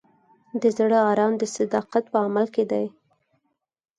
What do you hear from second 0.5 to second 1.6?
د زړه ارام د